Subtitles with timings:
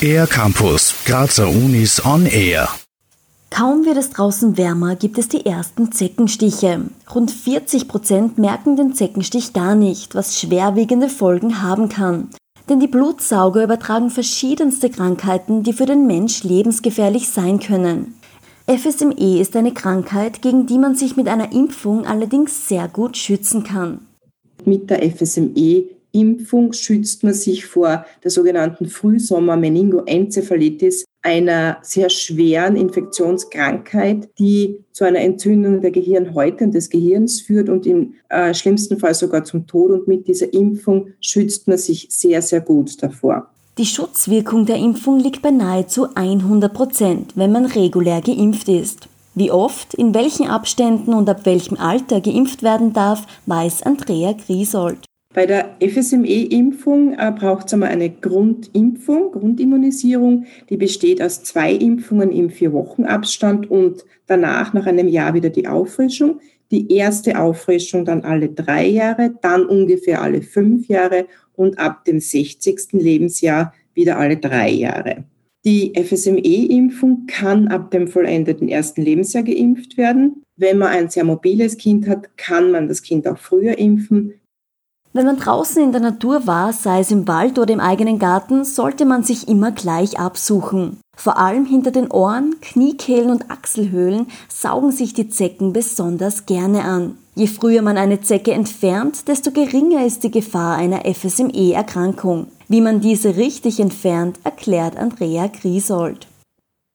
[0.00, 2.68] Air Campus, Grazer Unis on Air.
[3.50, 6.82] Kaum wird es draußen wärmer, gibt es die ersten Zeckenstiche.
[7.14, 12.28] Rund 40 Prozent merken den Zeckenstich gar nicht, was schwerwiegende Folgen haben kann.
[12.68, 18.14] Denn die Blutsauger übertragen verschiedenste Krankheiten, die für den Mensch lebensgefährlich sein können.
[18.68, 23.64] FSME ist eine Krankheit, gegen die man sich mit einer Impfung allerdings sehr gut schützen
[23.64, 24.00] kann.
[24.64, 34.28] Mit der FSME Impfung schützt man sich vor der sogenannten Frühsommer-Meningoenzephalitis, einer sehr schweren Infektionskrankheit,
[34.38, 39.14] die zu einer Entzündung der Gehirnhäute und des Gehirns führt und im äh, schlimmsten Fall
[39.14, 39.90] sogar zum Tod.
[39.90, 43.50] Und mit dieser Impfung schützt man sich sehr, sehr gut davor.
[43.78, 49.08] Die Schutzwirkung der Impfung liegt bei nahezu 100 Prozent, wenn man regulär geimpft ist.
[49.34, 55.04] Wie oft, in welchen Abständen und ab welchem Alter geimpft werden darf, weiß Andrea Griesold.
[55.36, 60.46] Bei der FSME-Impfung äh, braucht es einmal eine Grundimpfung, Grundimmunisierung.
[60.70, 66.40] Die besteht aus zwei Impfungen im Vier-Wochen-Abstand und danach nach einem Jahr wieder die Auffrischung.
[66.70, 72.18] Die erste Auffrischung dann alle drei Jahre, dann ungefähr alle fünf Jahre und ab dem
[72.18, 72.92] 60.
[72.92, 75.24] Lebensjahr wieder alle drei Jahre.
[75.66, 80.44] Die FSME-Impfung kann ab dem vollendeten ersten Lebensjahr geimpft werden.
[80.56, 84.32] Wenn man ein sehr mobiles Kind hat, kann man das Kind auch früher impfen.
[85.16, 88.66] Wenn man draußen in der Natur war, sei es im Wald oder im eigenen Garten,
[88.66, 90.98] sollte man sich immer gleich absuchen.
[91.16, 97.16] Vor allem hinter den Ohren, Kniekehlen und Achselhöhlen saugen sich die Zecken besonders gerne an.
[97.34, 102.48] Je früher man eine Zecke entfernt, desto geringer ist die Gefahr einer FSME-Erkrankung.
[102.68, 106.26] Wie man diese richtig entfernt, erklärt Andrea Griesold.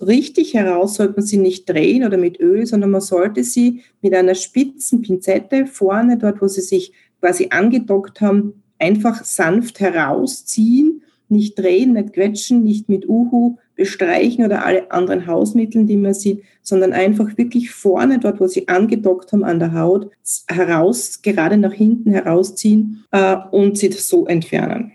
[0.00, 4.12] Richtig heraus sollte man sie nicht drehen oder mit Öl, sondern man sollte sie mit
[4.12, 6.92] einer spitzen Pinzette vorne, dort wo sie sich
[7.24, 11.00] quasi angedockt haben, einfach sanft herausziehen,
[11.30, 16.42] nicht drehen, nicht quetschen, nicht mit Uhu bestreichen oder alle anderen Hausmitteln, die man sieht,
[16.62, 20.10] sondern einfach wirklich vorne, dort wo sie angedockt haben an der Haut,
[20.48, 24.92] heraus, gerade nach hinten herausziehen äh, und sie so entfernen.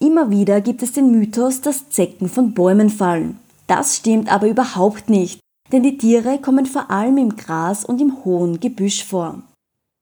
[0.00, 3.38] Immer wieder gibt es den Mythos, dass Zecken von Bäumen fallen.
[3.68, 5.38] Das stimmt aber überhaupt nicht,
[5.70, 9.44] denn die Tiere kommen vor allem im Gras und im hohen Gebüsch vor.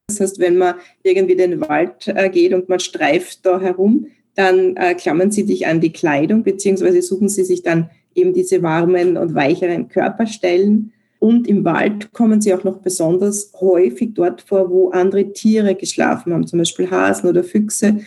[0.09, 4.07] Das heißt, wenn man irgendwie den Wald äh, geht und man streift da herum,
[4.37, 8.63] dann äh, klammern sie sich an die Kleidung, beziehungsweise suchen sie sich dann eben diese
[8.63, 10.93] warmen und weicheren Körperstellen.
[11.19, 16.33] Und im Wald kommen sie auch noch besonders häufig dort vor, wo andere Tiere geschlafen
[16.33, 18.01] haben, zum Beispiel Hasen oder Füchse.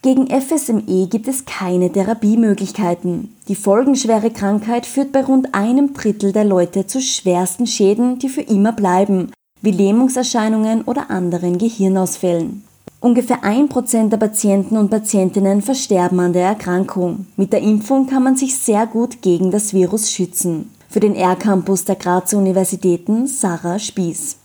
[0.00, 3.34] Gegen FSME gibt es keine Therapiemöglichkeiten.
[3.48, 8.42] Die folgenschwere Krankheit führt bei rund einem Drittel der Leute zu schwersten Schäden, die für
[8.42, 9.32] immer bleiben
[9.64, 12.64] wie Lähmungserscheinungen oder anderen Gehirnausfällen.
[13.00, 17.26] Ungefähr ein Prozent der Patienten und Patientinnen versterben an der Erkrankung.
[17.36, 20.70] Mit der Impfung kann man sich sehr gut gegen das Virus schützen.
[20.88, 24.38] Für den R-Campus der Grazer Universitäten Sarah Spieß.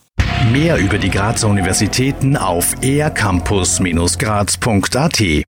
[0.52, 5.20] Mehr über die Grazer Universitäten auf ercampus-graz.at